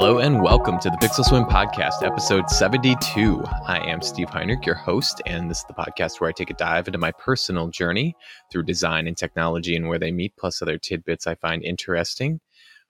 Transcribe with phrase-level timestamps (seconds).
[0.00, 3.44] Hello and welcome to the Pixel Swim Podcast, episode 72.
[3.66, 6.54] I am Steve Heinrich, your host, and this is the podcast where I take a
[6.54, 8.16] dive into my personal journey
[8.50, 12.40] through design and technology and where they meet, plus other tidbits I find interesting.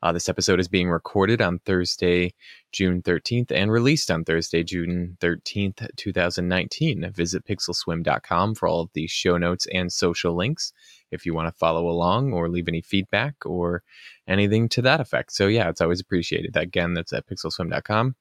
[0.03, 2.33] Uh, this episode is being recorded on Thursday,
[2.73, 7.13] June 13th, and released on Thursday, June 13th, 2019.
[7.13, 10.73] Visit pixelswim.com for all of the show notes and social links
[11.11, 13.83] if you want to follow along or leave any feedback or
[14.27, 15.33] anything to that effect.
[15.33, 16.57] So, yeah, it's always appreciated.
[16.57, 18.17] Again, that's at pixelswim.com.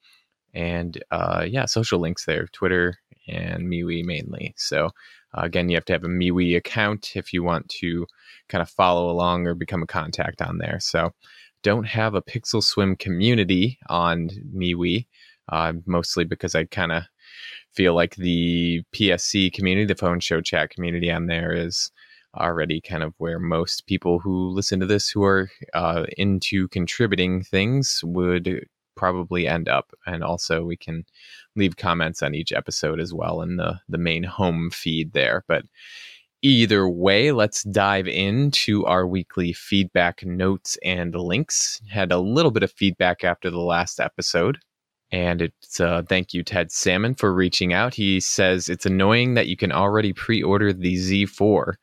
[0.53, 2.95] And uh, yeah, social links there Twitter
[3.27, 4.53] and MeWe mainly.
[4.57, 4.87] So,
[5.33, 8.07] uh, again, you have to have a MeWe account if you want to
[8.47, 10.79] kind of follow along or become a contact on there.
[10.79, 11.13] So,
[11.63, 15.05] don't have a Pixel Swim community on MeWe,
[15.49, 17.03] uh, mostly because I kind of
[17.73, 21.91] feel like the PSC community, the phone show chat community on there is
[22.37, 27.43] already kind of where most people who listen to this who are uh, into contributing
[27.43, 29.93] things would probably end up.
[30.05, 31.05] And also we can
[31.55, 35.43] leave comments on each episode as well in the the main home feed there.
[35.47, 35.63] But
[36.41, 41.81] either way let's dive into our weekly feedback notes and links.
[41.89, 44.59] Had a little bit of feedback after the last episode
[45.11, 47.93] and it's uh, thank you ted salmon for reaching out.
[47.93, 51.73] He says it's annoying that you can already pre-order the z4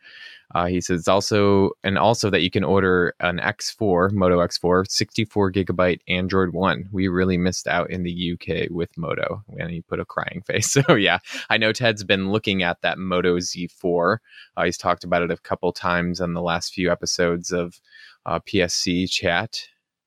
[0.57, 5.53] uh, he says also, and also that you can order an X4, Moto X4, 64
[5.53, 6.89] gigabyte Android One.
[6.91, 10.73] We really missed out in the UK with Moto, and he put a crying face.
[10.73, 11.19] So yeah,
[11.51, 14.17] I know Ted's been looking at that Moto Z4.
[14.57, 17.79] Uh, he's talked about it a couple times on the last few episodes of
[18.25, 19.61] uh, PSC chat,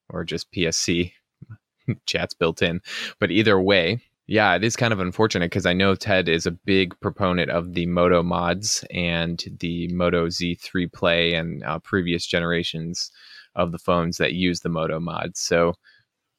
[0.09, 1.11] or just PSC
[2.07, 2.81] chats built in.
[3.19, 6.51] But either way, yeah, it is kind of unfortunate because I know Ted is a
[6.51, 13.09] big proponent of the Moto mods and the Moto Z3 Play and uh, previous generations
[13.55, 15.39] of the phones that use the Moto mods.
[15.39, 15.73] So,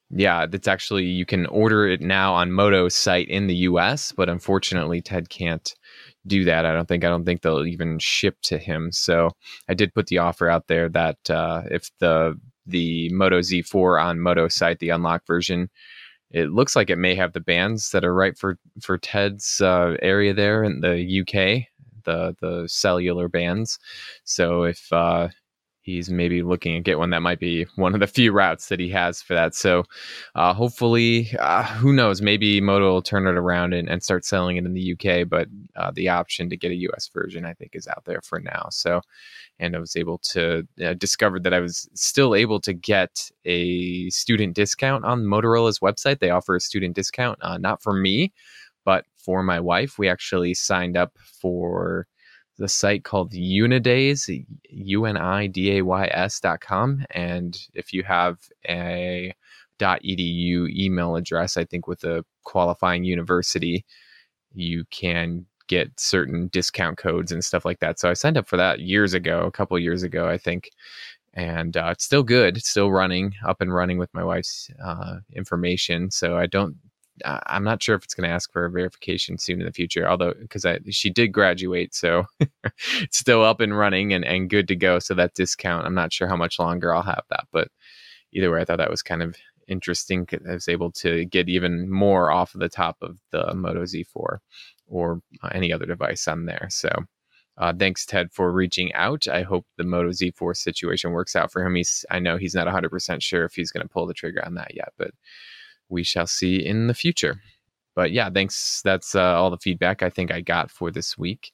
[0.09, 4.29] yeah, that's actually you can order it now on Moto's site in the US, but
[4.29, 5.75] unfortunately, Ted can't
[6.25, 6.65] do that.
[6.65, 7.03] I don't think.
[7.03, 8.93] I don't think they'll even ship to him.
[8.93, 9.31] So,
[9.67, 14.21] I did put the offer out there that uh, if the the Moto Z4 on
[14.21, 15.69] Moto site, the unlocked version
[16.31, 19.95] it looks like it may have the bands that are right for for Ted's uh,
[20.01, 21.67] area there in the UK,
[22.03, 23.79] the the cellular bands.
[24.23, 25.29] So if uh,
[25.81, 28.79] he's maybe looking to get one that might be one of the few routes that
[28.79, 29.55] he has for that.
[29.55, 29.83] So
[30.35, 34.57] uh, hopefully, uh, who knows, maybe Moto will turn it around and, and start selling
[34.57, 37.75] it in the UK, but uh, the option to get a US version, I think,
[37.75, 38.67] is out there for now.
[38.69, 39.01] So,
[39.59, 44.09] and I was able to uh, discovered that I was still able to get a
[44.09, 46.19] student discount on Motorola's website.
[46.19, 48.33] They offer a student discount, uh, not for me,
[48.85, 49.97] but for my wife.
[49.97, 52.07] We actually signed up for
[52.57, 54.29] the site called Unidays,
[54.69, 57.05] U N I D A Y S dot com.
[57.11, 59.33] And if you have a
[59.79, 63.83] .edu email address, I think with a qualifying university,
[64.53, 67.99] you can get certain discount codes and stuff like that.
[67.99, 70.69] So I signed up for that years ago, a couple years ago, I think.
[71.33, 75.19] And uh, it's still good, it's still running, up and running with my wife's uh,
[75.33, 76.11] information.
[76.11, 76.75] So I don't
[77.25, 80.07] I'm not sure if it's going to ask for a verification soon in the future,
[80.07, 82.25] although because she did graduate, so
[82.99, 84.99] it's still up and running and, and good to go.
[84.99, 87.69] So that discount, I'm not sure how much longer I'll have that, but
[88.33, 89.35] either way, I thought that was kind of
[89.67, 90.27] interesting.
[90.49, 94.37] I was able to get even more off of the top of the Moto Z4
[94.87, 95.21] or
[95.51, 96.67] any other device on there.
[96.69, 96.89] So
[97.57, 99.27] uh, thanks, Ted, for reaching out.
[99.27, 101.75] I hope the Moto Z4 situation works out for him.
[101.75, 104.55] He's, I know he's not 100% sure if he's going to pull the trigger on
[104.55, 105.11] that yet, but
[105.91, 107.41] we shall see in the future.
[107.95, 108.81] But yeah, thanks.
[108.83, 111.51] That's uh, all the feedback I think I got for this week.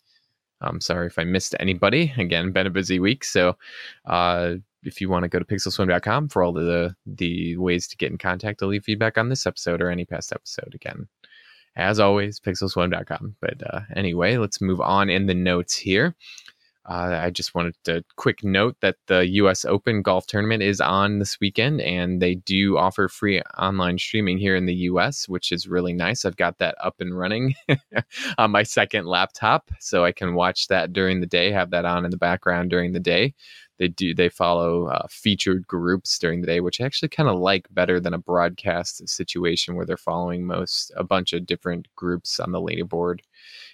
[0.61, 2.13] I'm sorry if I missed anybody.
[2.17, 3.23] Again, been a busy week.
[3.23, 3.57] So
[4.05, 8.11] uh, if you want to go to pixelswim.com for all the the ways to get
[8.11, 11.07] in contact to leave feedback on this episode or any past episode, again,
[11.75, 13.35] as always, pixelswim.com.
[13.39, 16.15] But uh, anyway, let's move on in the notes here.
[16.89, 19.65] Uh, I just wanted to quick note that the U.S.
[19.65, 24.55] Open golf tournament is on this weekend, and they do offer free online streaming here
[24.55, 26.23] in the U.S., which is really nice.
[26.23, 27.55] I've got that up and running
[28.37, 32.05] on my second laptop, so I can watch that during the day, have that on
[32.05, 33.33] in the background during the day.
[33.79, 37.37] They do they follow uh, featured groups during the day, which I actually kind of
[37.37, 42.39] like better than a broadcast situation where they're following most a bunch of different groups
[42.39, 43.19] on the leaderboard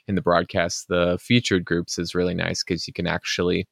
[0.08, 3.68] in the broadcast, the featured groups is really nice because you can actually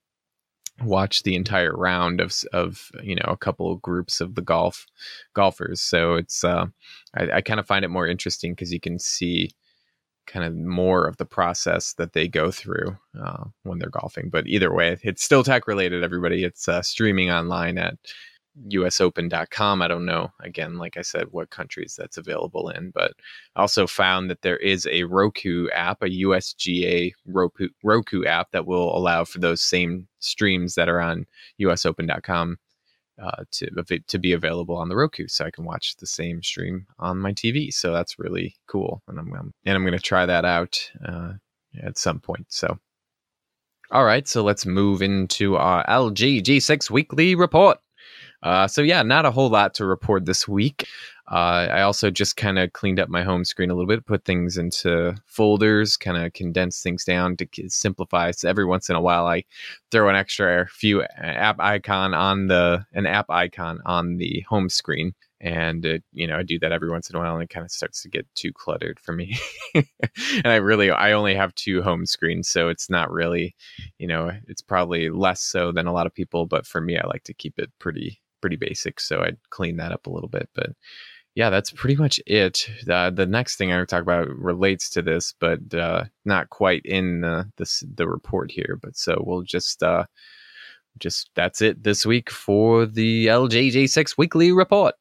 [0.84, 4.86] watch the entire round of of you know a couple of groups of the golf
[5.34, 5.82] golfers.
[5.82, 6.66] So it's uh,
[7.16, 9.52] I, I kind of find it more interesting because you can see
[10.28, 14.30] kind of more of the process that they go through uh, when they're golfing.
[14.30, 16.04] But either way, it's still tech related.
[16.04, 17.96] Everybody, it's uh, streaming online at
[18.68, 19.82] usopen.com.
[19.82, 23.14] I don't know, again, like I said, what countries that's available in, but
[23.56, 28.96] also found that there is a Roku app, a USGA Roku, Roku app that will
[28.96, 31.26] allow for those same streams that are on
[31.60, 32.58] usopen.com
[33.22, 33.70] uh, to
[34.08, 37.34] to be available on the Roku, so I can watch the same stream on my
[37.34, 37.72] TV.
[37.72, 41.34] So that's really cool, and I'm, I'm and I'm going to try that out uh,
[41.84, 42.48] at some point.
[42.50, 42.80] So,
[43.92, 47.78] all right, so let's move into our LG G6 weekly report.
[48.44, 50.88] Uh, so yeah, not a whole lot to report this week.
[51.32, 54.26] Uh, I also just kind of cleaned up my home screen a little bit, put
[54.26, 58.32] things into folders, kind of condense things down to simplify.
[58.32, 59.44] So every once in a while, I
[59.92, 65.14] throw an extra few app icon on the an app icon on the home screen,
[65.40, 67.72] and you know I do that every once in a while, and it kind of
[67.72, 69.38] starts to get too cluttered for me.
[69.76, 69.86] and
[70.46, 73.56] I really I only have two home screens, so it's not really,
[74.00, 77.08] you know, it's probably less so than a lot of people, but for me, I
[77.08, 79.00] like to keep it pretty pretty basic.
[79.00, 80.72] So I'd clean that up a little bit, but
[81.36, 82.68] yeah, that's pretty much it.
[82.90, 86.82] Uh, the next thing going to talk about relates to this, but uh, not quite
[86.84, 87.50] in the
[87.96, 88.78] the report here.
[88.82, 90.06] But so we'll just uh,
[91.00, 94.96] just that's it this week for the LG G6 weekly report.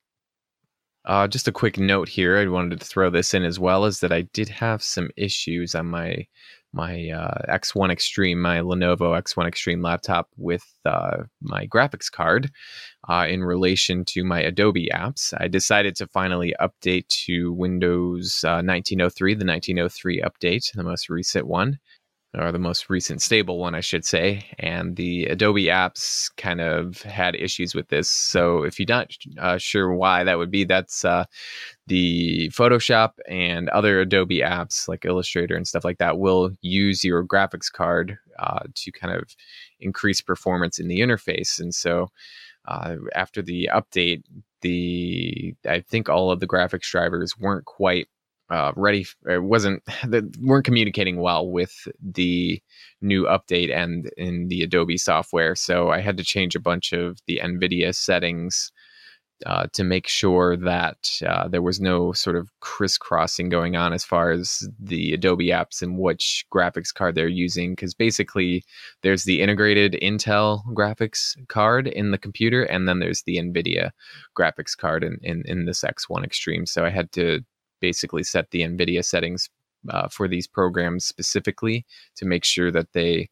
[1.07, 2.37] Uh, just a quick note here.
[2.39, 5.75] I wanted to throw this in as well is that I did have some issues
[5.75, 6.27] on my
[6.73, 12.51] my uh, X1 Extreme, my Lenovo X1 Extreme laptop with uh, my graphics card
[13.09, 15.35] uh, in relation to my Adobe apps.
[15.39, 21.47] I decided to finally update to Windows 1903, uh, the 1903 update, the most recent
[21.49, 21.79] one
[22.37, 24.45] or the most recent stable one, I should say.
[24.59, 28.09] And the Adobe apps kind of had issues with this.
[28.09, 31.25] So if you're not uh, sure why that would be, that's uh,
[31.89, 37.25] the Photoshop and other Adobe apps like Illustrator and stuff like that will use your
[37.25, 39.35] graphics card uh, to kind of
[39.81, 41.59] increase performance in the interface.
[41.59, 42.09] And so
[42.69, 44.23] uh, after the update,
[44.61, 48.09] the I think all of the graphics drivers weren't quite
[48.51, 52.61] uh, ready it wasn't that weren't communicating well with the
[53.01, 57.19] new update and in the adobe software so i had to change a bunch of
[57.27, 58.73] the nvidia settings
[59.47, 64.05] uh, to make sure that uh, there was no sort of crisscrossing going on as
[64.05, 67.73] far as the Adobe apps and which graphics card they're using.
[67.73, 68.63] Because basically,
[69.03, 73.91] there's the integrated Intel graphics card in the computer, and then there's the NVIDIA
[74.39, 76.67] graphics card in, in, in this X1 Extreme.
[76.67, 77.41] So I had to
[77.81, 79.49] basically set the NVIDIA settings
[79.89, 81.87] uh, for these programs specifically
[82.17, 83.29] to make sure that they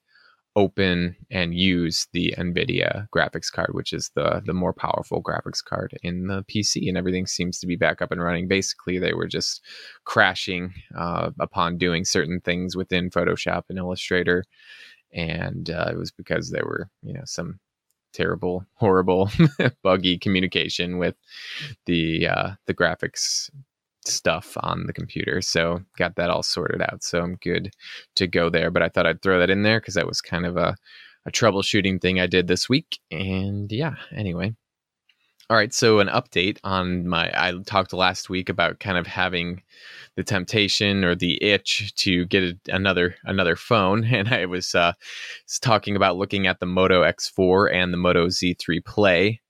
[0.56, 5.96] open and use the NVIDIA graphics card, which is the the more powerful graphics card
[6.02, 8.48] in the PC, and everything seems to be back up and running.
[8.48, 9.62] Basically, they were just
[10.04, 14.44] crashing uh, upon doing certain things within Photoshop and Illustrator,
[15.12, 17.60] and uh, it was because there were you know some
[18.12, 19.30] terrible, horrible,
[19.82, 21.14] buggy communication with
[21.86, 23.48] the uh, the graphics
[24.08, 25.40] stuff on the computer.
[25.40, 27.02] So got that all sorted out.
[27.02, 27.72] So I'm good
[28.16, 28.70] to go there.
[28.70, 30.74] But I thought I'd throw that in there because that was kind of a,
[31.26, 32.98] a troubleshooting thing I did this week.
[33.10, 34.54] And yeah, anyway.
[35.50, 39.62] All right, so an update on my I talked last week about kind of having
[40.14, 44.92] the temptation or the itch to get a, another another phone and I was uh
[45.46, 49.40] was talking about looking at the Moto X4 and the Moto Z3 Play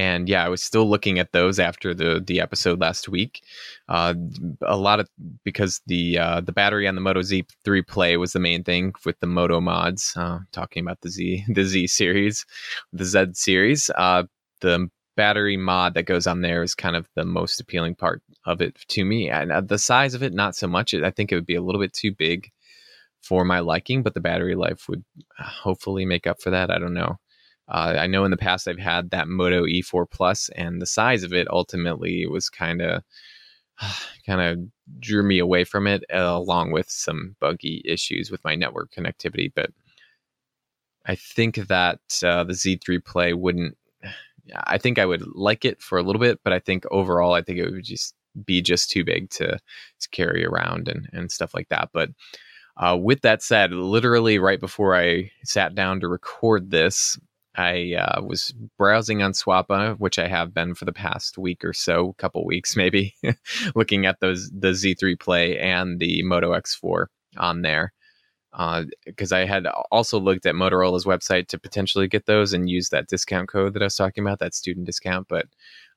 [0.00, 3.42] and yeah, I was still looking at those after the the episode last week.
[3.86, 4.14] Uh,
[4.62, 5.06] a lot of
[5.44, 9.20] because the uh, the battery on the Moto Z3 Play was the main thing with
[9.20, 10.14] the Moto mods.
[10.16, 12.46] Uh, talking about the Z the Z series,
[12.94, 13.90] the Z series.
[13.94, 14.22] Uh,
[14.62, 18.62] the battery mod that goes on there is kind of the most appealing part of
[18.62, 19.28] it to me.
[19.28, 20.94] And uh, the size of it, not so much.
[20.94, 22.48] I think it would be a little bit too big
[23.20, 25.04] for my liking, but the battery life would
[25.38, 26.70] uh, hopefully make up for that.
[26.70, 27.18] I don't know.
[27.70, 31.22] Uh, I know in the past I've had that Moto E4 Plus, and the size
[31.22, 33.02] of it ultimately was kind of
[34.26, 38.54] kind of drew me away from it, uh, along with some buggy issues with my
[38.54, 39.50] network connectivity.
[39.54, 39.70] But
[41.06, 43.76] I think that uh, the Z3 Play wouldn't.
[44.64, 47.42] I think I would like it for a little bit, but I think overall, I
[47.42, 49.58] think it would just be just too big to,
[50.00, 51.90] to carry around and, and stuff like that.
[51.92, 52.10] But
[52.76, 57.18] uh, with that said, literally right before I sat down to record this,
[57.56, 61.72] I uh, was browsing on Swappa, which I have been for the past week or
[61.72, 63.14] so, couple weeks maybe,
[63.74, 67.92] looking at those the Z3 Play and the Moto X4 on there,
[69.04, 72.88] because uh, I had also looked at Motorola's website to potentially get those and use
[72.90, 75.46] that discount code that I was talking about, that student discount, but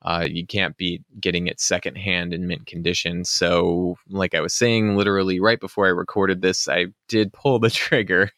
[0.04, 3.24] uh, you can't beat getting it secondhand in mint condition.
[3.24, 7.70] So, like I was saying, literally right before I recorded this, I did pull the
[7.72, 8.30] trigger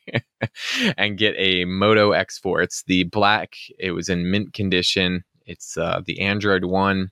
[0.98, 2.64] and get a Moto X4.
[2.64, 3.56] It's the black.
[3.80, 5.24] It was in mint condition.
[5.48, 7.10] It's uh, the Android One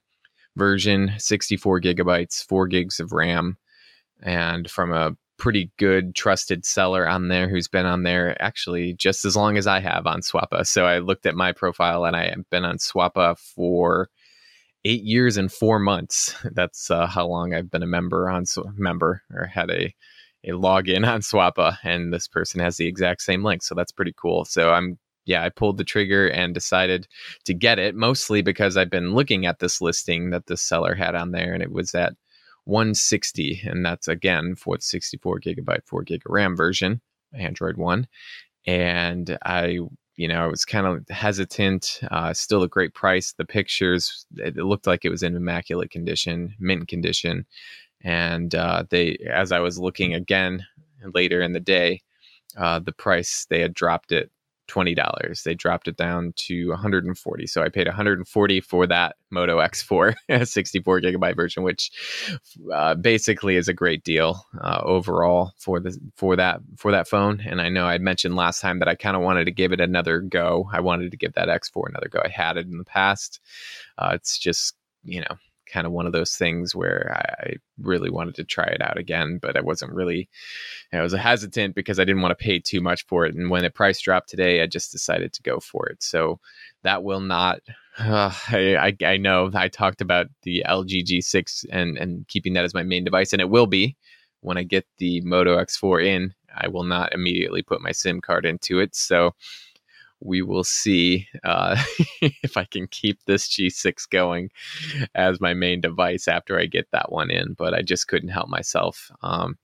[0.55, 3.57] version, 64 gigabytes, four gigs of RAM,
[4.21, 9.25] and from a pretty good trusted seller on there who's been on there actually just
[9.25, 10.65] as long as I have on Swappa.
[10.65, 14.09] So I looked at my profile and I have been on Swappa for
[14.85, 16.35] eight years and four months.
[16.51, 19.93] That's uh, how long I've been a member on member or had a
[20.45, 23.63] a login on Swappa, and this person has the exact same link.
[23.63, 24.45] So that's pretty cool.
[24.45, 27.07] So I'm yeah, I pulled the trigger and decided
[27.45, 31.15] to get it mostly because I've been looking at this listing that the seller had
[31.15, 32.13] on there, and it was at
[32.65, 37.01] 160, and that's again for the 64 gigabyte, 4 gig RAM version,
[37.33, 38.07] Android One.
[38.65, 39.79] And I
[40.15, 41.99] you know, I was kind of hesitant.
[42.11, 43.33] Uh, still a great price.
[43.33, 47.45] The pictures, it looked like it was in immaculate condition, mint condition.
[48.01, 50.65] And uh, they, as I was looking again
[51.13, 52.01] later in the day,
[52.57, 54.31] uh, the price they had dropped it
[54.67, 55.43] $20.
[55.43, 57.47] They dropped it down to 140.
[57.47, 60.15] So I paid 140 for that Moto X4
[60.47, 61.91] 64 gigabyte version, which
[62.73, 67.41] uh, basically is a great deal uh, overall for the for that for that phone.
[67.41, 69.81] And I know I mentioned last time that I kind of wanted to give it
[69.81, 70.69] another go.
[70.71, 72.21] I wanted to give that X4 another go.
[72.23, 73.39] I had it in the past.
[73.97, 75.35] Uh, it's just you know
[75.73, 79.39] kind of one of those things where I really wanted to try it out again,
[79.41, 80.29] but I wasn't really,
[80.93, 83.33] I was hesitant because I didn't want to pay too much for it.
[83.33, 86.03] And when the price dropped today, I just decided to go for it.
[86.03, 86.39] So
[86.83, 87.61] that will not,
[87.97, 92.65] uh, I, I, I know I talked about the LG G6 and, and keeping that
[92.65, 93.97] as my main device, and it will be
[94.41, 96.33] when I get the Moto X4 in.
[96.55, 98.95] I will not immediately put my SIM card into it.
[98.95, 99.33] So,
[100.23, 101.81] we will see uh,
[102.21, 104.49] if I can keep this G6 going
[105.15, 107.53] as my main device after I get that one in.
[107.53, 109.11] But I just couldn't help myself.
[109.21, 109.57] Um,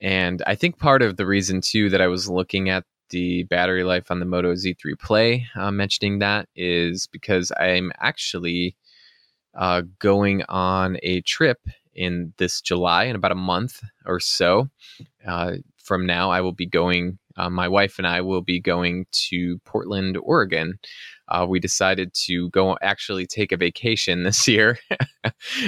[0.00, 3.84] and I think part of the reason too that I was looking at the battery
[3.84, 8.74] life on the Moto Z3 Play, uh, mentioning that is because I'm actually
[9.54, 11.60] uh, going on a trip
[11.94, 14.70] in this July in about a month or so.
[15.26, 19.06] Uh, from now, I will be going uh, my wife and I will be going
[19.28, 20.78] to Portland, Oregon.
[21.28, 24.78] Uh, we decided to go actually take a vacation this year,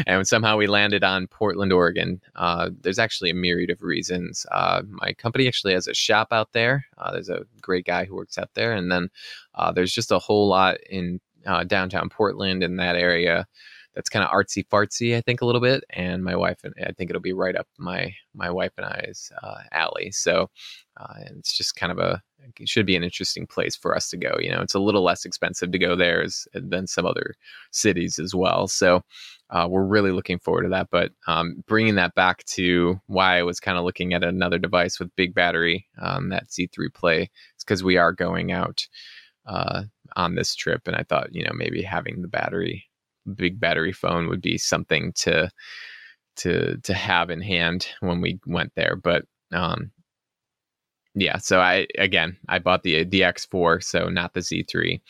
[0.06, 2.20] and somehow we landed on Portland, Oregon.
[2.36, 4.44] Uh, there's actually a myriad of reasons.
[4.52, 6.84] Uh, my company actually has a shop out there.
[6.98, 9.08] Uh, there's a great guy who works out there, and then
[9.54, 11.20] uh, there's just a whole lot in
[11.66, 13.46] downtown Portland in that area
[13.94, 15.84] that's kind of artsy fartsy, I think a little bit.
[15.90, 19.30] And my wife and I think it'll be right up my my wife and I's
[19.70, 20.10] alley.
[20.10, 20.50] So
[20.96, 22.22] uh, and it's just kind of a
[22.60, 24.36] it should be an interesting place for us to go.
[24.38, 27.34] You know, it's a little less expensive to go there as, than some other
[27.70, 28.68] cities as well.
[28.68, 29.02] So
[29.48, 30.88] uh, we're really looking forward to that.
[30.90, 35.00] But um, bringing that back to why I was kind of looking at another device
[35.00, 38.86] with big battery, um, that Z3 Play, it's because we are going out
[39.46, 39.84] uh,
[40.16, 42.84] on this trip, and I thought you know maybe having the battery
[43.34, 45.50] big battery phone would be something to
[46.36, 48.96] to to have in hand when we went there.
[48.96, 49.92] But um,
[51.14, 55.00] yeah, so I again I bought the the X4, so not the Z3,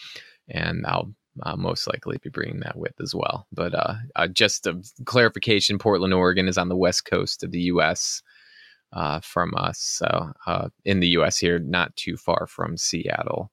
[0.48, 1.14] and I'll
[1.56, 3.46] most likely be bringing that with as well.
[3.52, 7.62] But uh, uh, just a clarification: Portland, Oregon, is on the west coast of the
[7.62, 8.22] U.S.
[8.92, 11.38] Uh, from us, so uh, in the U.S.
[11.38, 13.50] here, not too far from Seattle.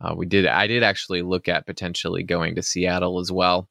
[0.00, 0.46] Uh, we did.
[0.46, 3.68] I did actually look at potentially going to Seattle as well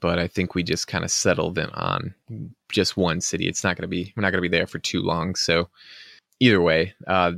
[0.00, 2.14] but I think we just kind of settled in on
[2.70, 3.48] just one city.
[3.48, 5.34] It's not going to be we're not going to be there for too long.
[5.34, 5.68] So
[6.40, 7.32] either way, uh,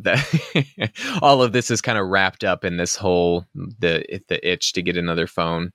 [1.22, 4.82] all of this is kind of wrapped up in this whole the the itch to
[4.82, 5.72] get another phone.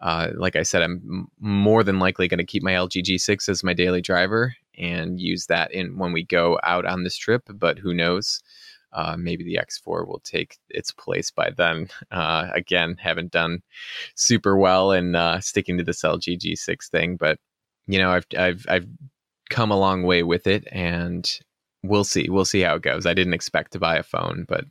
[0.00, 3.62] Uh, like I said, I'm more than likely going to keep my LG G6 as
[3.62, 7.42] my daily driver and use that in when we go out on this trip.
[7.52, 8.40] But who knows?
[8.92, 11.88] uh, maybe the X4 will take its place by then.
[12.10, 13.62] Uh, again, haven't done
[14.16, 17.38] super well in uh, sticking to this LG G6 thing, but
[17.86, 18.86] you know, I've I've I've
[19.48, 21.30] come a long way with it, and
[21.82, 22.28] we'll see.
[22.28, 23.06] We'll see how it goes.
[23.06, 24.64] I didn't expect to buy a phone, but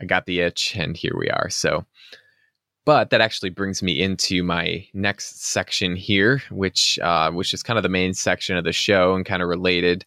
[0.00, 1.48] I got the itch, and here we are.
[1.50, 1.84] So.
[2.84, 7.78] But that actually brings me into my next section here, which uh, which is kind
[7.78, 10.04] of the main section of the show and kind of related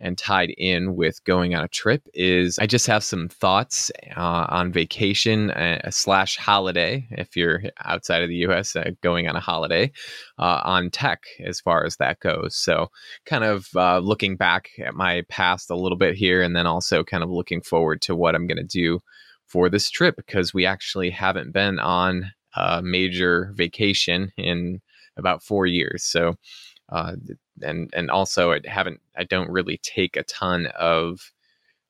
[0.00, 4.46] and tied in with going on a trip is I just have some thoughts uh,
[4.48, 8.74] on vacation uh, slash holiday if you're outside of the U.S.
[8.74, 9.92] Uh, going on a holiday
[10.38, 12.56] uh, on tech as far as that goes.
[12.56, 12.88] So
[13.26, 17.04] kind of uh, looking back at my past a little bit here, and then also
[17.04, 19.00] kind of looking forward to what I'm going to do
[19.46, 24.80] for this trip because we actually haven't been on a major vacation in
[25.16, 26.04] about four years.
[26.04, 26.34] So
[26.90, 27.16] uh,
[27.62, 31.32] and and also I haven't I don't really take a ton of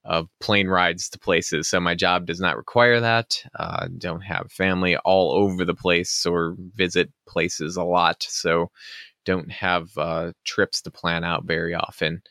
[0.05, 1.69] of plane rides to places.
[1.69, 3.43] So my job does not require that.
[3.59, 8.23] Uh, don't have family all over the place or visit places a lot.
[8.29, 8.71] So
[9.27, 12.23] don't have uh, trips to plan out very often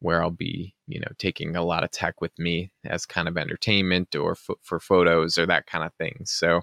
[0.00, 3.36] where I'll be, you know, taking a lot of tech with me as kind of
[3.38, 6.18] entertainment or f- for photos or that kind of thing.
[6.24, 6.60] So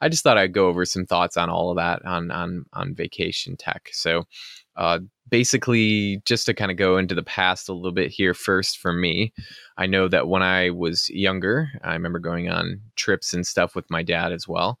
[0.00, 2.94] I just thought I'd go over some thoughts on all of that on on on
[2.94, 3.88] vacation tech.
[3.92, 4.24] So
[4.76, 5.00] uh,
[5.30, 8.92] basically, just to kind of go into the past a little bit here first for
[8.92, 9.32] me,
[9.76, 13.90] I know that when I was younger, I remember going on trips and stuff with
[13.90, 14.78] my dad as well,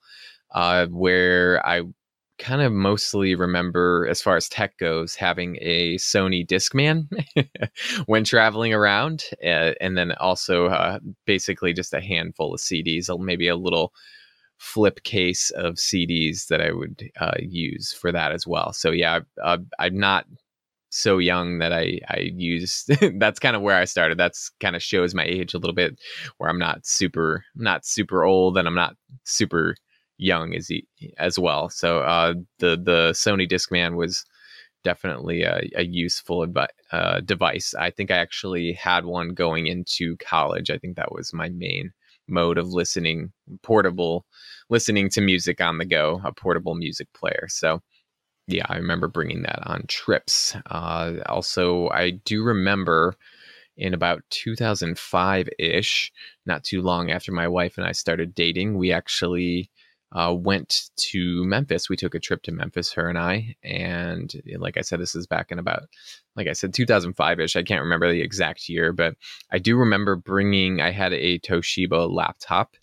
[0.54, 1.82] uh, where I
[2.38, 7.08] kind of mostly remember, as far as tech goes, having a Sony Discman
[8.06, 13.48] when traveling around, uh, and then also uh, basically just a handful of CDs, maybe
[13.48, 13.92] a little
[14.58, 18.72] flip case of CDs that I would uh, use for that as well.
[18.72, 20.26] So yeah, uh, I'm not
[20.90, 22.88] so young that I I use
[23.18, 24.18] that's kind of where I started.
[24.18, 25.98] That's kind of shows my age a little bit,
[26.38, 29.76] where I'm not super not super old and I'm not super
[30.18, 30.86] young as he,
[31.18, 31.68] as well.
[31.68, 34.24] So uh, the the Sony Discman was
[34.84, 37.74] definitely a, a useful advi- uh, device.
[37.74, 40.70] I think I actually had one going into college.
[40.70, 41.92] I think that was my main
[42.28, 43.32] mode of listening,
[43.62, 44.24] portable
[44.70, 47.46] listening to music on the go, a portable music player.
[47.48, 47.80] So
[48.46, 50.56] yeah, I remember bringing that on trips.
[50.66, 53.16] Uh, also, I do remember
[53.76, 56.12] in about 2005 ish,
[56.46, 59.70] not too long after my wife and I started dating, we actually
[60.12, 61.88] uh, went to Memphis.
[61.88, 63.56] We took a trip to Memphis, her and I.
[63.62, 65.82] And like I said, this is back in about,
[66.36, 67.56] like I said, 2005 ish.
[67.56, 69.16] I can't remember the exact year, but
[69.50, 72.76] I do remember bringing, I had a Toshiba laptop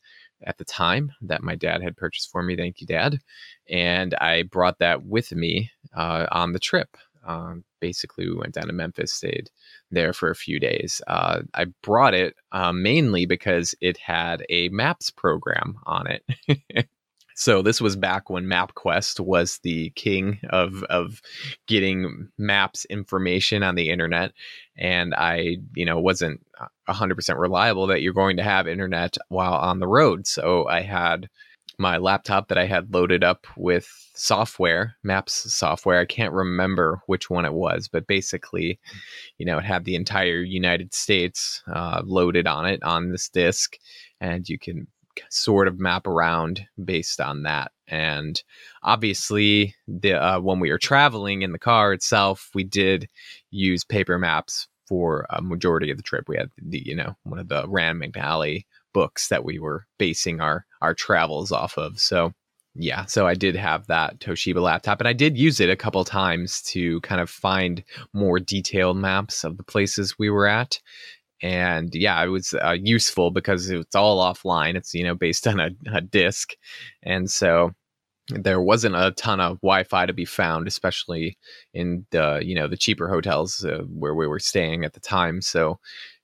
[0.45, 2.55] at the time that my dad had purchased for me.
[2.55, 3.19] Thank you, Dad.
[3.69, 6.97] And I brought that with me uh, on the trip.
[7.25, 9.49] Um, basically, we went down to Memphis, stayed
[9.91, 11.01] there for a few days.
[11.07, 16.87] Uh, I brought it uh, mainly because it had a maps program on it.
[17.35, 21.21] So this was back when MapQuest was the king of of
[21.67, 24.33] getting maps information on the internet,
[24.77, 26.41] and I, you know, wasn't
[26.87, 30.27] hundred percent reliable that you're going to have internet while on the road.
[30.27, 31.29] So I had
[31.79, 35.99] my laptop that I had loaded up with software, maps software.
[35.99, 38.79] I can't remember which one it was, but basically,
[39.39, 43.77] you know, it had the entire United States uh, loaded on it on this disk,
[44.21, 44.87] and you can
[45.29, 47.71] sort of map around based on that.
[47.87, 48.41] And
[48.81, 53.07] obviously, the uh, when we were traveling in the car itself, we did
[53.51, 56.27] use paper maps for a majority of the trip.
[56.27, 60.39] We had the you know one of the Rand McNally books that we were basing
[60.39, 61.99] our our travels off of.
[61.99, 62.33] So
[62.75, 66.03] yeah, so I did have that Toshiba laptop, and I did use it a couple
[66.03, 70.79] times to kind of find more detailed maps of the places we were at
[71.43, 74.75] and yeah, it was uh, useful because it's all offline.
[74.75, 76.55] It's you know based on a, a disk,
[77.03, 77.73] and so
[78.29, 81.37] there wasn't a ton of Wi-Fi to be found, especially
[81.73, 85.41] in the you know the cheaper hotels uh, where we were staying at the time.
[85.41, 85.79] So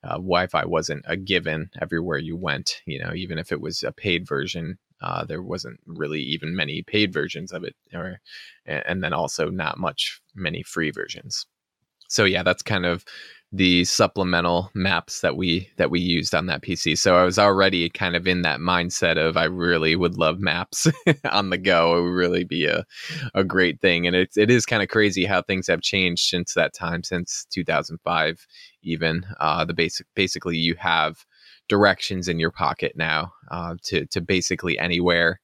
[0.05, 2.81] uh, Wi-Fi wasn't a given everywhere you went.
[2.85, 6.81] You know, even if it was a paid version, uh, there wasn't really even many
[6.81, 8.21] paid versions of it, or
[8.65, 11.45] and then also not much many free versions.
[12.09, 13.05] So yeah, that's kind of
[13.51, 16.97] the supplemental maps that we that we used on that PC.
[16.97, 20.87] So I was already kind of in that mindset of I really would love maps
[21.31, 21.97] on the go.
[21.97, 22.85] It would really be a,
[23.33, 24.05] a great thing.
[24.05, 27.45] And it's it is kind of crazy how things have changed since that time, since
[27.51, 28.45] 2005
[28.83, 29.25] even.
[29.39, 31.25] Uh, the basic basically you have
[31.67, 35.39] directions in your pocket now uh, to to basically anywhere.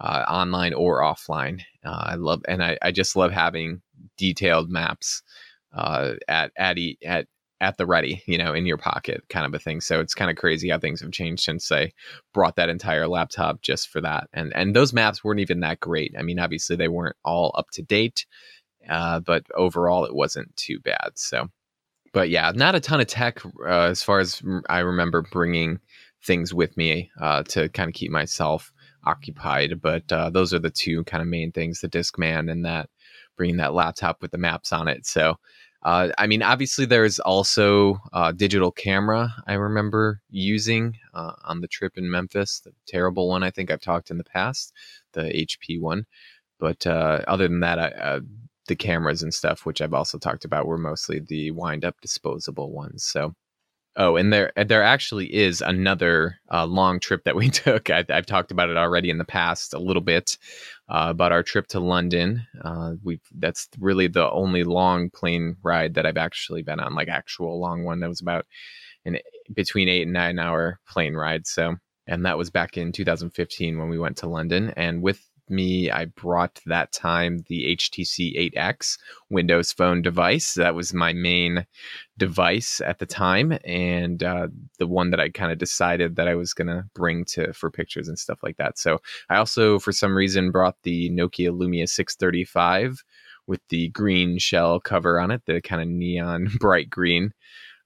[0.00, 1.60] Uh, online or offline.
[1.84, 3.82] Uh, I love, and I, I just love having
[4.16, 5.24] detailed maps
[5.74, 7.26] uh, at at at
[7.60, 9.80] at the ready, you know, in your pocket kind of a thing.
[9.80, 11.92] So it's kind of crazy how things have changed since I
[12.32, 14.28] brought that entire laptop just for that.
[14.32, 16.14] And and those maps weren't even that great.
[16.16, 18.26] I mean, obviously they weren't all up to date,
[18.88, 21.10] uh, but overall it wasn't too bad.
[21.16, 21.48] So,
[22.12, 25.80] but yeah, not a ton of tech uh, as far as I remember bringing
[26.24, 28.72] things with me uh, to kind of keep myself
[29.04, 29.80] occupied.
[29.80, 32.88] But uh, those are the two kind of main things: the Discman and that
[33.38, 35.06] bringing that laptop with the maps on it.
[35.06, 35.36] So
[35.82, 41.68] uh, I mean, obviously, there's also a digital camera I remember using uh, on the
[41.68, 44.72] trip in Memphis, the terrible one I think I've talked in the past,
[45.12, 46.04] the HP one.
[46.58, 48.20] But uh, other than that, I, uh,
[48.66, 52.72] the cameras and stuff, which I've also talked about, were mostly the wind up disposable
[52.72, 53.04] ones.
[53.04, 53.34] So
[54.00, 57.90] Oh, and there there actually is another uh, long trip that we took.
[57.90, 60.38] I, have talked about it already in the past a little bit
[60.88, 62.46] uh, about our trip to London.
[62.62, 67.08] Uh, we that's really the only long plane ride that I've actually been on, like
[67.08, 68.00] actual long one.
[68.00, 68.46] That was about
[69.04, 69.18] an
[69.52, 71.46] between eight and nine hour plane ride.
[71.46, 74.72] So, and that was back in 2015 when we went to London.
[74.76, 78.98] And with me, I brought that time the HTC 8X
[79.30, 80.54] Windows Phone device.
[80.54, 81.66] That was my main
[82.16, 86.34] device at the time, and uh, the one that I kind of decided that I
[86.34, 88.78] was gonna bring to for pictures and stuff like that.
[88.78, 88.98] So
[89.30, 93.02] I also, for some reason, brought the Nokia Lumia 635
[93.46, 97.32] with the green shell cover on it, the kind of neon bright green.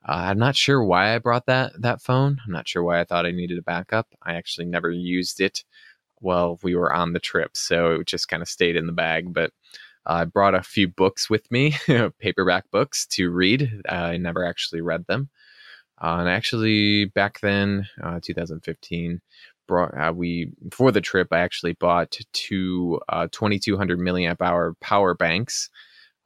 [0.07, 2.39] Uh, I'm not sure why I brought that that phone.
[2.45, 4.09] I'm not sure why I thought I needed a backup.
[4.23, 5.65] I actually never used it
[6.23, 9.33] while we were on the trip, so it just kind of stayed in the bag.
[9.33, 9.53] But
[10.07, 11.75] I brought a few books with me,
[12.19, 13.83] paperback books to read.
[13.89, 15.29] Uh, I never actually read them.
[16.03, 19.21] Uh, and actually, back then, uh, 2015,
[19.69, 21.29] brought uh, we for the trip.
[21.31, 25.71] I actually bought two uh, 2200 milliamp hour power banks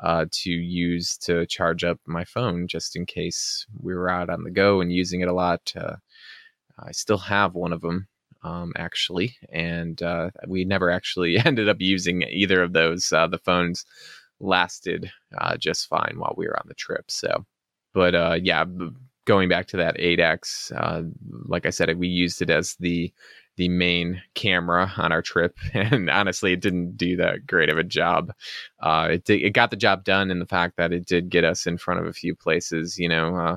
[0.00, 4.44] uh, to use to charge up my phone just in case we were out on
[4.44, 5.72] the go and using it a lot.
[5.76, 5.96] Uh,
[6.78, 8.09] I still have one of them
[8.46, 13.12] um, actually, and uh, we never actually ended up using either of those.
[13.12, 13.85] Uh, the phones
[14.40, 17.11] lasted uh, just fine while we were on the trip.
[17.11, 17.44] So,
[17.92, 18.64] but uh, yeah,
[19.24, 20.72] going back to that 8x,
[21.46, 23.12] like I said, we used it as the
[23.56, 27.85] the main camera on our trip, and honestly, it didn't do that great of a
[27.85, 28.32] job.
[28.80, 31.66] Uh, it it got the job done in the fact that it did get us
[31.66, 32.98] in front of a few places.
[32.98, 33.56] You know, uh,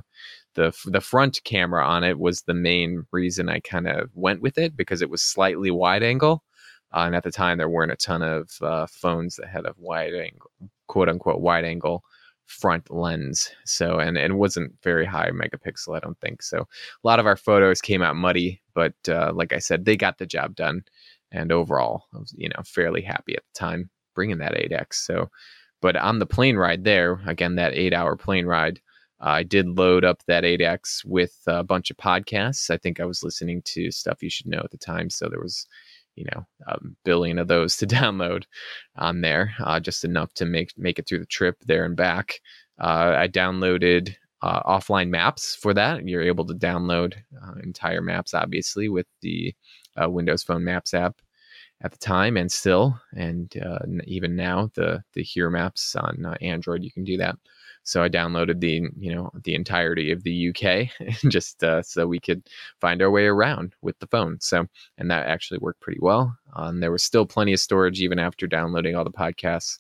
[0.56, 4.58] the the front camera on it was the main reason I kind of went with
[4.58, 6.44] it because it was slightly wide angle,
[6.94, 9.74] uh, and at the time there weren't a ton of uh, phones that had a
[9.78, 10.52] wide angle,
[10.88, 12.04] quote unquote, wide angle
[12.50, 13.52] front lens.
[13.64, 16.42] So, and, it wasn't very high megapixel, I don't think.
[16.42, 19.96] So, a lot of our photos came out muddy, but uh, like I said, they
[19.96, 20.84] got the job done.
[21.32, 24.96] And overall, I was, you know, fairly happy at the time bringing that 8X.
[24.96, 25.30] So,
[25.82, 28.82] but on the plane ride there, again, that eight hour plane ride,
[29.22, 32.70] I did load up that 8X with a bunch of podcasts.
[32.70, 35.10] I think I was listening to stuff you should know at the time.
[35.10, 35.66] So there was
[36.16, 38.44] you know a billion of those to download
[38.98, 42.40] on there, uh, just enough to make make it through the trip there and back.
[42.80, 46.08] Uh, I downloaded uh, offline maps for that.
[46.08, 49.54] You're able to download uh, entire maps, obviously, with the
[50.02, 51.20] uh, Windows Phone Maps app
[51.82, 56.84] at the time, and still, and uh, even now, the the Here Maps on Android,
[56.84, 57.36] you can do that.
[57.90, 60.90] So I downloaded the you know the entirety of the UK
[61.28, 62.48] just uh, so we could
[62.80, 64.38] find our way around with the phone.
[64.42, 64.68] So
[65.00, 66.38] and that actually worked pretty well.
[66.56, 69.80] Um, there was still plenty of storage even after downloading all the podcasts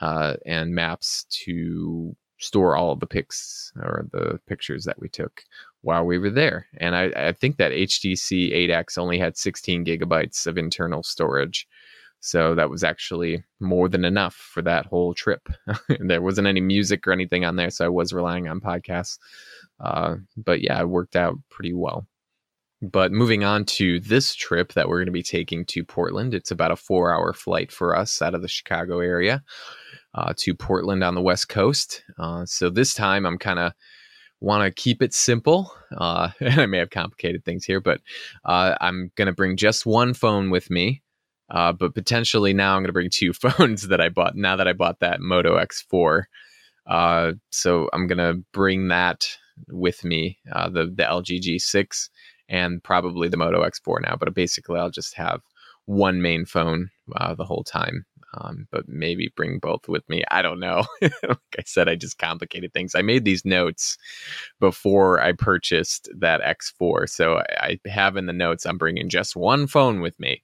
[0.00, 5.42] uh, and maps to store all of the pics or the pictures that we took
[5.80, 6.68] while we were there.
[6.78, 11.66] And I, I think that HTC 8X only had 16 gigabytes of internal storage.
[12.24, 15.48] So that was actually more than enough for that whole trip.
[15.98, 19.18] there wasn't any music or anything on there, so I was relying on podcasts.
[19.80, 22.06] Uh, but yeah, it worked out pretty well.
[22.80, 26.52] But moving on to this trip that we're going to be taking to Portland, it's
[26.52, 29.42] about a four hour flight for us out of the Chicago area
[30.14, 32.04] uh, to Portland on the West Coast.
[32.20, 33.72] Uh, so this time I'm kind of
[34.38, 35.72] want to keep it simple.
[35.96, 38.00] Uh, and I may have complicated things here, but
[38.44, 41.01] uh, I'm going to bring just one phone with me.
[41.52, 44.66] Uh, but potentially now I'm going to bring two phones that I bought now that
[44.66, 46.24] I bought that Moto X4.
[46.86, 49.28] Uh, so I'm going to bring that
[49.68, 52.08] with me, uh, the, the LG G6
[52.48, 54.16] and probably the Moto X4 now.
[54.18, 55.42] But basically, I'll just have
[55.84, 60.22] one main phone uh, the whole time um, but maybe bring both with me.
[60.30, 60.84] I don't know.
[61.02, 62.94] like I said, I just complicated things.
[62.94, 63.98] I made these notes
[64.60, 67.08] before I purchased that X4.
[67.08, 70.42] So I, I have in the notes, I'm bringing just one phone with me.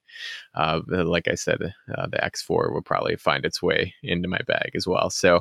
[0.53, 4.71] Uh, like I said, uh, the X4 will probably find its way into my bag
[4.75, 5.09] as well.
[5.09, 5.37] So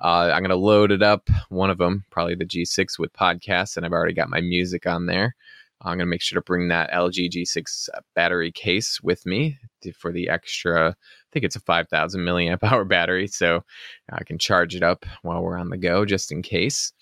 [0.00, 3.76] uh, I'm going to load it up, one of them, probably the G6 with podcasts,
[3.76, 5.36] and I've already got my music on there.
[5.84, 9.58] I'm going to make sure to bring that LG G6 battery case with me
[9.98, 10.96] for the extra,
[11.32, 13.26] think it's a 5000 milliamp hour battery.
[13.26, 13.64] So
[14.12, 16.92] I can charge it up while we're on the go just in case.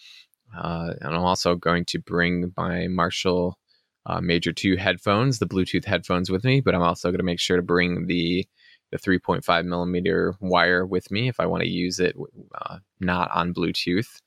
[0.56, 3.58] Uh, and I'm also going to bring my Marshall
[4.06, 7.40] uh, Major 2 headphones, the Bluetooth headphones with me, but I'm also going to make
[7.40, 8.46] sure to bring the
[8.90, 12.16] the 3.5 millimeter wire with me if I want to use it
[12.60, 14.20] uh, not on Bluetooth.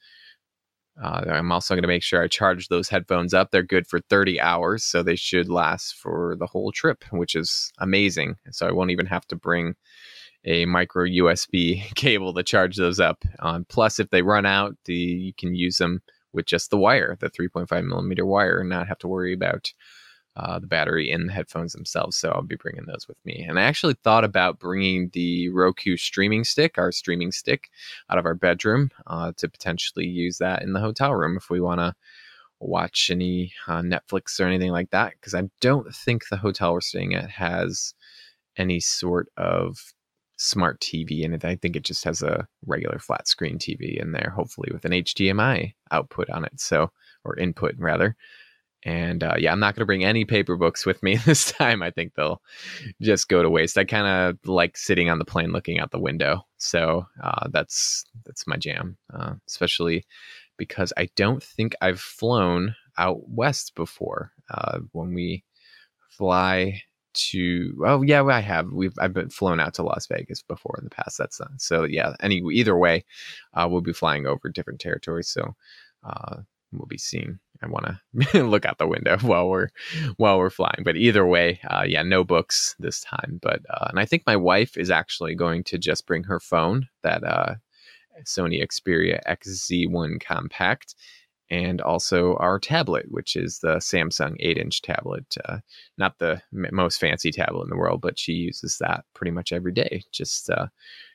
[1.01, 3.51] Uh, I'm also going to make sure I charge those headphones up.
[3.51, 7.71] They're good for 30 hours, so they should last for the whole trip, which is
[7.79, 8.35] amazing.
[8.51, 9.75] So I won't even have to bring
[10.45, 13.23] a micro USB cable to charge those up.
[13.39, 16.01] Um, plus, if they run out, the, you can use them
[16.31, 19.71] with just the wire, the 3.5 millimeter wire, and not have to worry about
[20.35, 22.17] uh, the battery in the headphones themselves.
[22.17, 23.45] So I'll be bringing those with me.
[23.47, 27.69] And I actually thought about bringing the Roku streaming stick, our streaming stick,
[28.09, 31.61] out of our bedroom uh, to potentially use that in the hotel room if we
[31.61, 31.93] want to
[32.59, 36.81] watch any uh, Netflix or anything like that because I don't think the hotel we're
[36.81, 37.93] staying at has
[38.57, 39.93] any sort of
[40.37, 41.45] smart TV in it.
[41.45, 44.91] I think it just has a regular flat screen TV in there, hopefully with an
[44.91, 46.59] HDMI output on it.
[46.59, 46.91] So,
[47.23, 48.15] or input rather.
[48.85, 51.81] And uh, yeah, I'm not going to bring any paper books with me this time.
[51.81, 52.41] I think they'll
[53.01, 53.77] just go to waste.
[53.77, 58.05] I kind of like sitting on the plane looking out the window, so uh, that's
[58.25, 58.97] that's my jam.
[59.13, 60.05] Uh, especially
[60.57, 64.31] because I don't think I've flown out west before.
[64.51, 65.43] Uh, when we
[66.09, 66.81] fly
[67.13, 68.71] to, oh yeah, I have.
[68.71, 71.17] We've I've been flown out to Las Vegas before in the past.
[71.17, 72.15] That's not, so yeah.
[72.21, 73.05] Any either way,
[73.53, 75.29] uh, we'll be flying over different territories.
[75.29, 75.55] So
[76.03, 76.37] uh,
[76.71, 77.39] we'll be seeing.
[77.63, 77.85] I want
[78.33, 79.69] to look out the window while we're
[80.17, 80.83] while we're flying.
[80.83, 83.39] But either way, uh, yeah, no books this time.
[83.41, 86.87] But uh, and I think my wife is actually going to just bring her phone,
[87.03, 87.55] that uh,
[88.25, 90.95] Sony Xperia XZ1 Compact,
[91.49, 95.35] and also our tablet, which is the Samsung 8-inch tablet.
[95.45, 95.59] Uh,
[95.97, 99.51] not the m- most fancy tablet in the world, but she uses that pretty much
[99.51, 100.03] every day.
[100.11, 100.67] Just uh,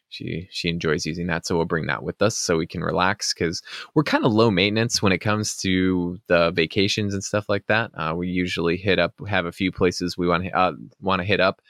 [0.08, 3.34] she she enjoys using that so we'll bring that with us so we can relax
[3.34, 3.62] because
[3.94, 7.90] we're kind of low maintenance when it comes to the vacations and stuff like that.
[7.94, 11.26] Uh, we usually hit up have a few places we want to uh, want to
[11.26, 11.60] hit up.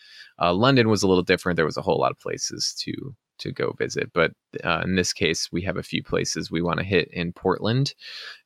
[0.40, 1.56] Uh, london was a little different.
[1.56, 2.92] There was a whole lot of places to
[3.38, 4.32] to go visit but
[4.64, 7.94] uh, in this case we have a few places we want to hit in portland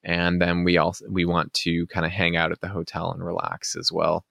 [0.04, 3.24] and then we also we want to kind of hang out at the hotel and
[3.24, 4.24] relax as well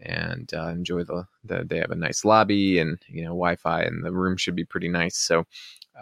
[0.00, 4.04] and uh, enjoy the, the they have a nice lobby and you know wi-fi and
[4.04, 5.44] the room should be pretty nice so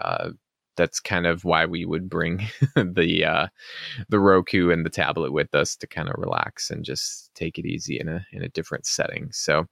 [0.00, 0.30] uh,
[0.76, 3.46] that's kind of why we would bring the uh,
[4.09, 7.66] the Roku and the tablet with us to kind of relax and just take it
[7.66, 9.30] easy in a in a different setting.
[9.32, 9.66] So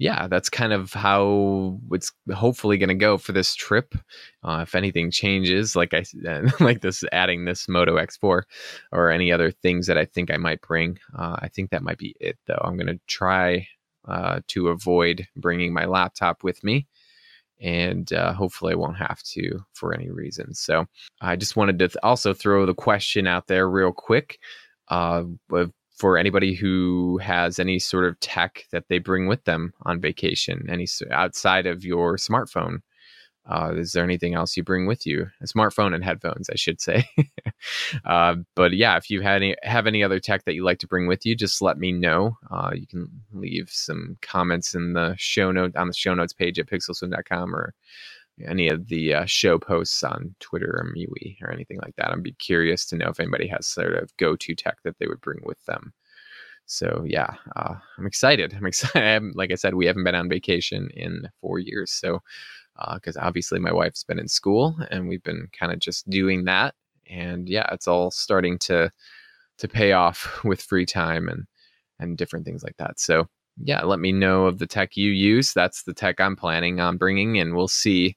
[0.00, 3.94] yeah, that's kind of how it's hopefully going to go for this trip.
[4.42, 6.04] Uh, if anything changes, like I
[6.60, 8.42] like this, adding this Moto X4
[8.92, 11.98] or any other things that I think I might bring, uh, I think that might
[11.98, 12.38] be it.
[12.46, 13.68] Though I'm going to try
[14.08, 16.86] uh, to avoid bringing my laptop with me,
[17.60, 20.54] and uh, hopefully I won't have to for any reason.
[20.54, 20.86] So
[21.20, 24.38] I just wanted to th- also throw the question out there real quick.
[24.88, 25.24] Uh,
[26.00, 30.66] for anybody who has any sort of tech that they bring with them on vacation,
[30.70, 32.78] any outside of your smartphone.
[33.46, 35.26] Uh, is there anything else you bring with you?
[35.42, 37.04] A smartphone and headphones, I should say.
[38.06, 40.86] uh, but yeah, if you have any have any other tech that you like to
[40.86, 42.38] bring with you, just let me know.
[42.50, 46.58] Uh, you can leave some comments in the show note on the show notes page
[46.58, 47.74] at pixelswim.com or
[48.46, 52.10] any of the uh, show posts on Twitter or MeWe or anything like that.
[52.10, 55.06] I'd be curious to know if anybody has sort of go to tech that they
[55.06, 55.92] would bring with them.
[56.66, 58.54] So yeah, uh, I'm excited.
[58.56, 59.34] I'm excited.
[59.34, 62.20] like I said, we haven't been on vacation in four years, so
[62.94, 66.44] because uh, obviously my wife's been in school and we've been kind of just doing
[66.44, 66.74] that,
[67.08, 68.90] and yeah, it's all starting to
[69.58, 71.44] to pay off with free time and
[71.98, 72.98] and different things like that.
[73.00, 73.26] So
[73.58, 75.52] yeah, let me know of the tech you use.
[75.52, 78.16] That's the tech I'm planning on bringing, and we'll see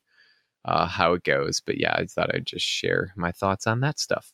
[0.66, 1.62] uh, how it goes.
[1.66, 4.32] But yeah, I thought I'd just share my thoughts on that stuff.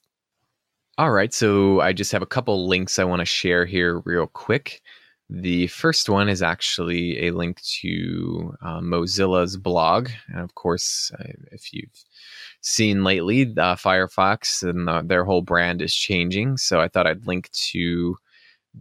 [0.97, 4.27] All right, so I just have a couple links I want to share here real
[4.27, 4.81] quick.
[5.29, 10.09] The first one is actually a link to uh, Mozilla's blog.
[10.27, 11.11] And of course,
[11.51, 12.03] if you've
[12.61, 16.57] seen lately, uh, Firefox and the, their whole brand is changing.
[16.57, 18.17] So I thought I'd link to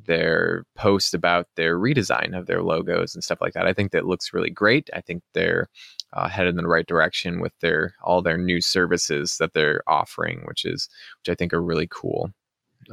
[0.06, 3.66] their post about their redesign of their logos and stuff like that.
[3.66, 4.90] I think that looks really great.
[4.94, 5.68] I think they're
[6.12, 10.42] uh, headed in the right direction with their all their new services that they're offering,
[10.46, 10.88] which is
[11.20, 12.30] which I think are really cool.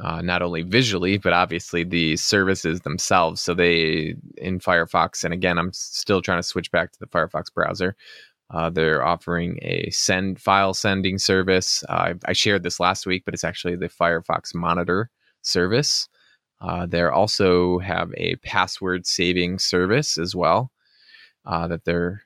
[0.02, 3.40] Uh, not only visually, but obviously the services themselves.
[3.40, 7.52] So they in Firefox, and again, I'm still trying to switch back to the Firefox
[7.54, 7.96] browser.
[8.50, 11.82] Uh, they're offering a send file sending service.
[11.88, 15.10] Uh, I, I, shared this last week, but it's actually the Firefox Monitor
[15.42, 16.08] service.
[16.60, 20.70] Uh, they also have a password saving service as well
[21.44, 22.22] uh, that they're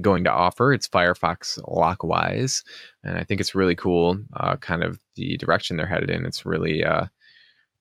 [0.00, 0.72] going to offer.
[0.72, 2.62] It's Firefox Lockwise,
[3.04, 4.18] and I think it's really cool.
[4.34, 6.24] Uh, kind of the direction they're headed in.
[6.24, 7.06] It's really uh,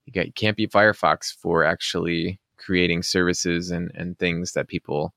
[0.06, 5.14] you, can't beat Firefox for actually creating services and and things that people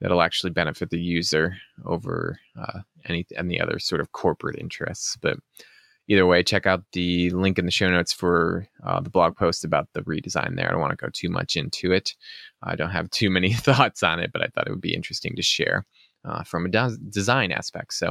[0.00, 5.16] that'll actually benefit the user over uh, any any other sort of corporate interests.
[5.20, 5.38] But
[6.08, 9.64] either way, check out the link in the show notes for uh, the blog post
[9.64, 10.68] about the redesign there.
[10.68, 12.14] I don't want to go too much into it.
[12.62, 15.36] I don't have too many thoughts on it, but I thought it would be interesting
[15.36, 15.86] to share
[16.26, 17.94] uh, from a de- design aspect.
[17.94, 18.08] So,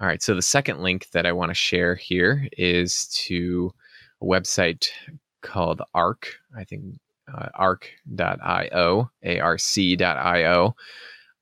[0.00, 0.22] all right.
[0.22, 3.72] So the second link that I want to share here is to
[4.20, 4.88] a website
[5.42, 6.36] called Arc.
[6.56, 6.84] I think
[7.32, 9.10] uh, arc.io,
[9.40, 10.74] arc.io.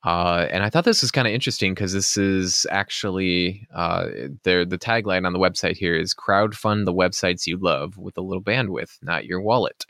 [0.03, 4.07] Uh, and I thought this was kind of interesting because this is actually uh,
[4.45, 8.43] the tagline on the website here is crowdfund the websites you love with a little
[8.43, 9.85] bandwidth, not your wallet.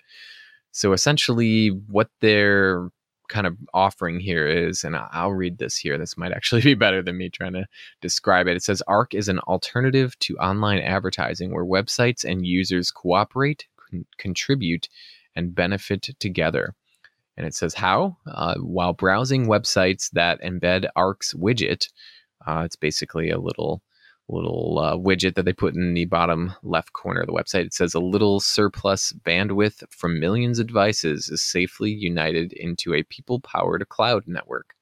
[0.72, 2.90] So essentially, what they're
[3.30, 5.96] kind of offering here is, and I'll read this here.
[5.96, 7.66] This might actually be better than me trying to
[8.02, 8.56] describe it.
[8.56, 14.04] It says ARC is an alternative to online advertising where websites and users cooperate, con-
[14.18, 14.88] contribute,
[15.34, 16.74] and benefit together.
[17.36, 18.18] And it says how?
[18.26, 21.88] Uh, while browsing websites that embed ARC's widget,
[22.46, 23.82] uh, it's basically a little
[24.30, 27.66] little uh, widget that they put in the bottom left corner of the website.
[27.66, 33.02] It says a little surplus bandwidth from millions of devices is safely united into a
[33.04, 34.74] people powered cloud network.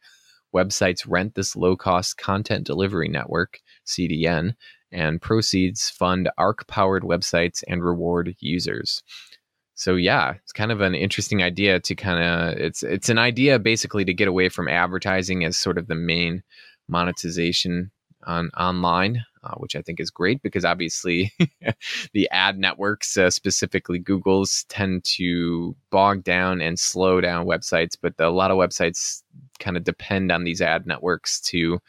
[0.54, 4.54] Websites rent this low cost content delivery network, CDN,
[4.90, 9.02] and proceeds fund ARC powered websites and reward users
[9.78, 13.60] so yeah, it's kind of an interesting idea to kind of it's it's an idea
[13.60, 16.42] basically to get away from advertising as sort of the main
[16.88, 17.92] monetization
[18.26, 21.32] on online, uh, which I think is great because obviously
[22.12, 28.14] the ad networks, uh, specifically Google's, tend to bog down and slow down websites, but
[28.18, 29.22] a lot of websites
[29.58, 31.80] kind of depend on these ad networks to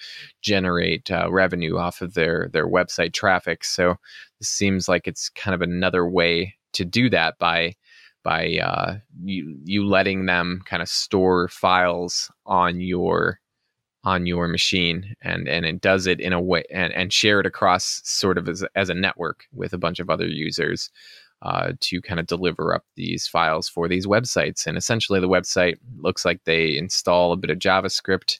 [0.41, 3.63] generate uh, revenue off of their their website traffic.
[3.63, 3.95] So
[4.39, 7.75] this seems like it's kind of another way to do that by
[8.23, 13.39] by uh, you you letting them kind of store files on your
[14.03, 17.45] on your machine and and it does it in a way and, and share it
[17.45, 20.89] across sort of as, as a network with a bunch of other users
[21.41, 24.67] uh, to kind of deliver up these files for these websites.
[24.67, 28.39] And essentially the website looks like they install a bit of javascript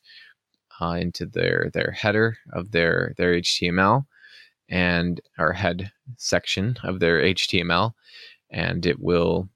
[0.82, 4.06] uh, into their their header of their their html
[4.70, 7.92] and our head section of their html
[8.50, 9.50] and it will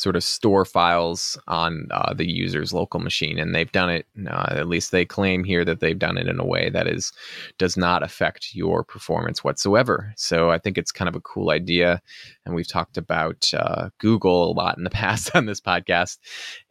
[0.00, 4.46] sort of store files on uh, the user's local machine and they've done it uh,
[4.50, 7.12] at least they claim here that they've done it in a way that is
[7.58, 10.12] does not affect your performance whatsoever.
[10.16, 12.00] So i think it's kind of a cool idea
[12.46, 16.18] and we've talked about uh, google a lot in the past on this podcast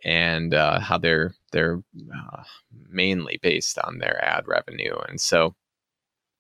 [0.04, 1.82] and uh, how they're they're
[2.14, 2.44] uh,
[2.90, 5.56] mainly based on their ad revenue and so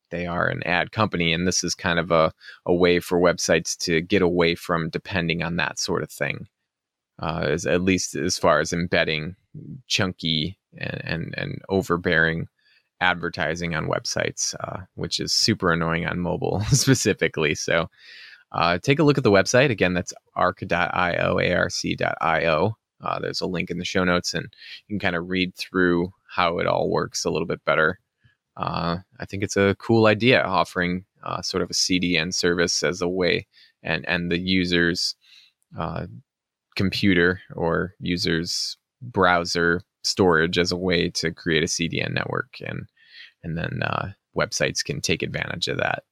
[0.09, 2.33] they are an ad company and this is kind of a,
[2.65, 6.47] a way for websites to get away from depending on that sort of thing
[7.21, 9.35] uh, as, at least as far as embedding
[9.87, 12.47] chunky and, and, and overbearing
[13.01, 17.55] advertising on websites, uh, which is super annoying on mobile specifically.
[17.55, 17.89] So
[18.51, 19.69] uh, take a look at the website.
[19.69, 22.77] Again, that's arc.io, arc.io.
[23.01, 24.45] Uh, there's a link in the show notes, and
[24.87, 27.99] you can kind of read through how it all works a little bit better.
[28.57, 33.01] Uh, I think it's a cool idea offering uh, sort of a CDN service as
[33.01, 33.47] a way,
[33.83, 35.15] and and the users
[35.77, 36.07] uh,
[36.79, 42.85] computer or users browser storage as a way to create a CDN network and
[43.43, 46.03] and then uh, websites can take advantage of that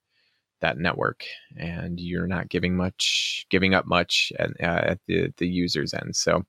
[0.59, 1.23] that network.
[1.55, 6.17] And you're not giving much giving up much at, uh, at the the user's end.
[6.17, 6.43] So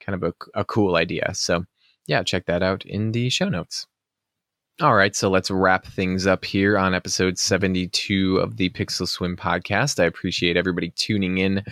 [0.00, 1.30] kind of a, a cool idea.
[1.32, 1.64] So
[2.06, 3.86] yeah check that out in the show notes.
[4.80, 9.36] All right, so let's wrap things up here on episode 72 of the Pixel Swim
[9.36, 10.00] podcast.
[10.00, 11.62] I appreciate everybody tuning in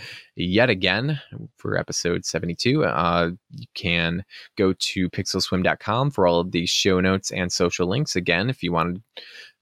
[0.43, 1.19] yet again
[1.57, 2.83] for episode 72.
[2.83, 4.23] Uh, you can
[4.57, 8.15] go to pixelswim.com for all of the show notes and social links.
[8.15, 9.01] Again, if you wanted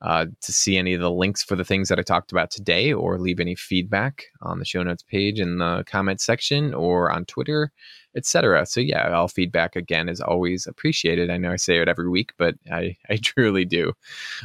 [0.02, 2.94] uh, to see any of the links for the things that I talked about today
[2.94, 7.26] or leave any feedback on the show notes page in the comment section or on
[7.26, 7.72] Twitter,
[8.16, 8.66] etc.
[8.66, 11.30] So yeah, all feedback again is always appreciated.
[11.30, 13.94] I know I say it every week, but I I truly do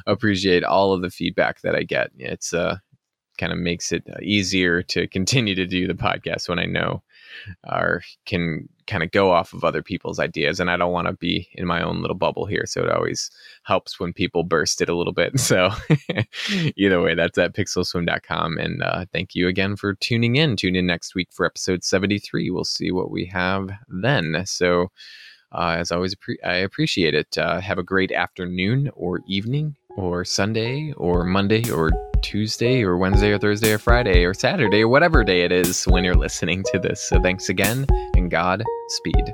[0.06, 2.10] appreciate all of the feedback that I get.
[2.18, 2.78] It's uh
[3.38, 7.02] kind of makes it easier to continue to do the podcast when I know
[7.70, 11.14] or can kind of go off of other people's ideas and i don't want to
[11.14, 13.30] be in my own little bubble here so it always
[13.62, 15.70] helps when people burst it a little bit so
[16.76, 20.56] either way that's at pixelswim.com and uh, thank you again for tuning in.
[20.56, 24.42] Tune in next week for episode 73 we'll see what we have then.
[24.44, 24.88] So
[25.52, 27.38] uh, as always i appreciate it.
[27.38, 31.90] Uh, have a great afternoon or evening or sunday or monday or
[32.34, 36.02] Tuesday or Wednesday or Thursday or Friday or Saturday or whatever day it is when
[36.02, 37.00] you're listening to this.
[37.00, 39.32] So thanks again and God speed.